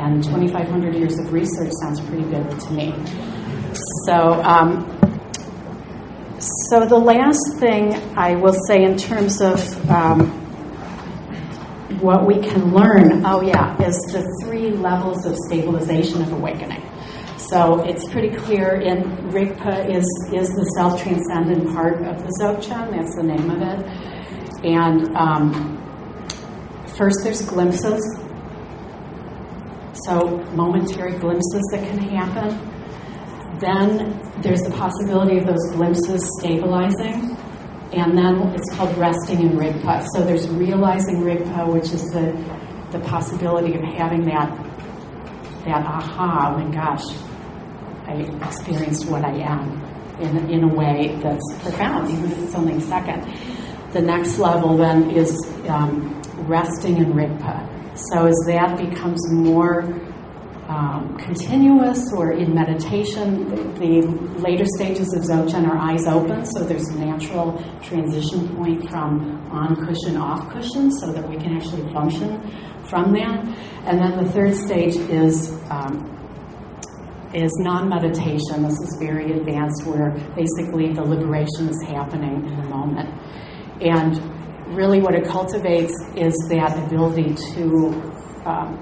and 0.00 0.24
2,500 0.24 0.94
years 0.94 1.18
of 1.18 1.32
research 1.32 1.72
sounds 1.82 2.00
pretty 2.00 2.24
good 2.24 2.58
to 2.58 2.72
me. 2.72 2.94
So, 4.06 4.42
um, 4.42 4.96
so 6.68 6.86
the 6.86 6.98
last 6.98 7.58
thing 7.58 7.94
I 8.16 8.34
will 8.34 8.56
say 8.66 8.82
in 8.82 8.96
terms 8.96 9.42
of 9.42 9.90
um, 9.90 10.30
what 12.00 12.26
we 12.26 12.40
can 12.40 12.72
learn, 12.72 13.26
oh 13.26 13.42
yeah, 13.42 13.76
is 13.82 13.94
the 14.12 14.24
three 14.42 14.70
levels 14.70 15.26
of 15.26 15.36
stabilization 15.48 16.22
of 16.22 16.32
awakening. 16.32 16.82
So 17.36 17.82
it's 17.84 18.08
pretty 18.08 18.34
clear 18.36 18.80
in 18.80 19.02
Rigpa 19.30 19.94
is, 19.94 20.06
is 20.32 20.48
the 20.48 20.64
self 20.76 21.02
transcendent 21.02 21.74
part 21.74 22.02
of 22.06 22.18
the 22.18 22.38
Dzogchen, 22.40 22.90
that's 22.90 23.16
the 23.16 23.22
name 23.22 23.50
of 23.50 23.60
it. 23.60 24.64
And 24.64 25.14
um, 25.16 25.76
first 26.96 27.22
there's 27.22 27.42
glimpses 27.42 28.00
so, 30.04 30.38
momentary 30.54 31.18
glimpses 31.18 31.62
that 31.72 31.86
can 31.86 31.98
happen. 31.98 33.58
Then 33.58 34.20
there's 34.40 34.62
the 34.62 34.70
possibility 34.70 35.38
of 35.38 35.46
those 35.46 35.70
glimpses 35.72 36.26
stabilizing. 36.38 37.36
And 37.92 38.16
then 38.16 38.54
it's 38.54 38.74
called 38.76 38.96
resting 38.96 39.40
in 39.40 39.50
Rigpa. 39.50 40.06
So, 40.14 40.24
there's 40.24 40.48
realizing 40.48 41.22
Rigpa, 41.22 41.72
which 41.72 41.92
is 41.92 42.02
the, 42.10 42.32
the 42.92 43.00
possibility 43.04 43.74
of 43.74 43.82
having 43.82 44.24
that, 44.26 44.56
that 45.64 45.84
aha, 45.84 46.56
my 46.56 46.72
gosh, 46.72 47.04
I 48.06 48.46
experienced 48.46 49.08
what 49.08 49.24
I 49.24 49.36
am 49.38 49.82
in, 50.20 50.50
in 50.50 50.64
a 50.64 50.74
way 50.74 51.18
that's 51.22 51.44
profound, 51.62 52.10
even 52.10 52.30
if 52.30 52.38
it's 52.38 52.54
only 52.54 52.74
a 52.74 52.80
second. 52.80 53.26
The 53.92 54.00
next 54.00 54.38
level 54.38 54.76
then 54.76 55.10
is 55.10 55.36
um, 55.68 56.20
resting 56.46 56.98
in 56.98 57.12
Rigpa. 57.12 57.59
So 58.08 58.26
as 58.26 58.36
that 58.46 58.78
becomes 58.78 59.30
more 59.30 59.82
um, 60.68 61.18
continuous 61.18 62.12
or 62.12 62.32
in 62.32 62.54
meditation, 62.54 63.48
the, 63.74 64.06
later 64.40 64.64
stages 64.76 65.12
of 65.12 65.22
Dzogchen 65.22 65.68
are 65.68 65.76
eyes 65.76 66.06
open, 66.06 66.46
so 66.46 66.64
there's 66.64 66.88
a 66.88 66.98
natural 66.98 67.62
transition 67.82 68.48
point 68.56 68.88
from 68.88 69.36
on 69.50 69.74
cushion, 69.84 70.16
off 70.16 70.48
cushion, 70.50 70.90
so 70.92 71.12
that 71.12 71.28
we 71.28 71.36
can 71.36 71.56
actually 71.56 71.92
function 71.92 72.40
from 72.84 73.12
that. 73.12 73.44
And 73.84 73.98
then 74.00 74.24
the 74.24 74.30
third 74.30 74.54
stage 74.54 74.96
is 74.96 75.52
um, 75.70 76.06
is 77.34 77.52
non-meditation. 77.58 78.62
This 78.62 78.80
is 78.80 78.96
very 78.98 79.32
advanced, 79.32 79.86
where 79.86 80.10
basically 80.34 80.92
the 80.92 81.02
liberation 81.02 81.68
is 81.68 81.82
happening 81.86 82.46
in 82.46 82.56
the 82.56 82.64
moment. 82.64 83.08
And 83.80 84.39
really 84.70 85.00
what 85.00 85.14
it 85.14 85.24
cultivates 85.24 85.92
is 86.16 86.34
that 86.48 86.78
ability 86.86 87.34
to 87.54 87.88
um, 88.46 88.78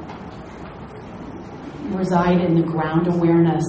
reside 1.96 2.40
in 2.40 2.55
the 2.55 2.62
ground 2.62 3.07
awareness, 3.07 3.64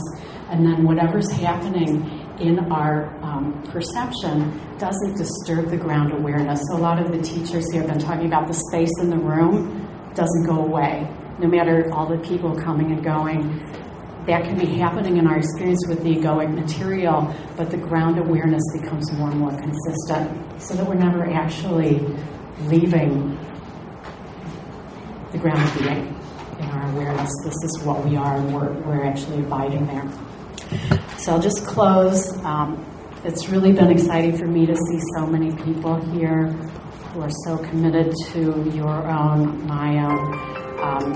and 0.50 0.66
then 0.66 0.84
whatever's 0.84 1.32
happening 1.32 2.04
in 2.40 2.60
our 2.72 3.14
um, 3.24 3.62
perception 3.64 4.60
doesn't 4.78 5.18
disturb 5.18 5.70
the 5.70 5.78
ground 5.78 6.14
awareness. 6.14 6.62
So, 6.70 6.78
a 6.78 6.82
lot 6.82 7.00
of 7.00 7.12
the 7.12 7.22
teachers 7.22 7.72
here 7.72 7.82
have 7.82 7.92
been 7.92 8.00
talking 8.00 8.28
about 8.28 8.48
the 8.48 8.54
space 8.54 8.92
in 9.00 9.10
the 9.10 9.18
room 9.18 9.88
doesn't 10.14 10.46
go 10.46 10.64
away. 10.64 11.08
No 11.40 11.48
matter 11.48 11.90
all 11.94 12.08
the 12.08 12.18
people 12.18 12.56
coming 12.56 12.92
and 12.92 13.04
going, 13.04 13.60
that 14.30 14.44
can 14.44 14.58
be 14.58 14.68
happening 14.78 15.18
in 15.18 15.26
our 15.26 15.38
experience 15.38 15.84
with 15.88 16.04
the 16.04 16.16
egoic 16.16 16.54
material, 16.54 17.34
but 17.58 17.72
the 17.72 17.78
ground 17.78 18.20
awareness 18.20 18.62
becomes 18.80 19.12
more 19.14 19.32
and 19.32 19.40
more 19.40 19.58
consistent 19.58 20.62
so 20.62 20.76
that 20.76 20.88
we're 20.88 20.94
never 20.94 21.26
actually 21.26 22.00
leaving 22.66 23.36
the 25.32 25.40
ground 25.40 25.60
of 25.60 25.74
being 25.80 26.16
in 26.60 26.66
our 26.66 26.92
awareness. 26.92 27.32
This 27.44 27.56
is 27.64 27.80
what 27.84 28.06
we 28.06 28.18
are, 28.18 28.38
and 28.38 28.54
we're, 28.54 28.72
we're 28.82 29.04
actually 29.04 29.40
abiding 29.40 29.88
there. 29.88 30.08
So 31.18 31.32
I'll 31.34 31.42
just 31.42 31.66
close. 31.66 32.38
Um, 32.44 32.86
it's 33.24 33.50
really 33.50 33.72
been 33.72 33.90
exciting 33.90 34.38
for 34.38 34.46
me 34.46 34.68
to 34.68 34.76
see 34.76 35.00
so 35.16 35.26
many 35.26 35.56
people 35.64 35.96
here 36.12 36.52
who 37.14 37.22
are 37.22 37.32
so 37.46 37.58
committed 37.58 38.14
to 38.28 38.70
your 38.76 39.10
own, 39.10 39.66
my 39.66 40.06
own. 40.06 40.34
Um, 40.80 41.14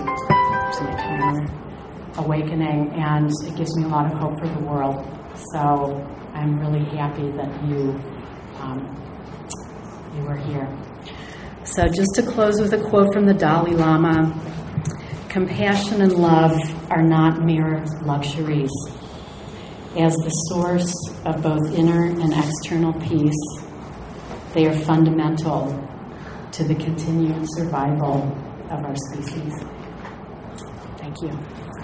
awakening, 2.18 2.92
and 2.94 3.32
it 3.46 3.56
gives 3.56 3.76
me 3.76 3.84
a 3.84 3.88
lot 3.88 4.12
of 4.12 4.18
hope 4.18 4.40
for 4.40 4.48
the 4.48 4.60
world. 4.60 5.06
So 5.52 6.06
I'm 6.34 6.60
really 6.60 6.86
happy 6.96 7.32
that 7.32 7.68
you 7.68 8.00
um, 8.60 8.80
you 10.16 10.24
were 10.24 10.38
here. 10.38 10.68
So 11.64 11.88
just 11.88 12.16
to 12.16 12.24
close 12.24 12.60
with 12.60 12.74
a 12.74 12.90
quote 12.90 13.14
from 13.14 13.26
the 13.26 13.34
Dalai 13.34 13.72
Lama: 13.72 14.34
"Compassion 15.30 16.02
and 16.02 16.14
love 16.14 16.58
are 16.92 17.04
not 17.04 17.44
mere 17.44 17.84
luxuries." 18.04 18.72
As 19.96 20.16
the 20.16 20.30
source 20.50 20.94
of 21.24 21.44
both 21.44 21.72
inner 21.76 22.06
and 22.06 22.34
external 22.34 22.94
peace, 22.94 23.64
they 24.54 24.66
are 24.66 24.74
fundamental 24.74 25.68
to 26.52 26.64
the 26.64 26.76
continued 26.76 27.46
survival 27.50 28.24
of 28.72 28.84
our 28.84 28.96
species. 28.96 29.54
Thank 30.98 31.22
you. 31.22 31.63